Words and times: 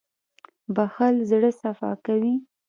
•بښل 0.75 1.15
زړه 1.29 1.49
صفا 1.61 1.91
کوي. 2.05 2.35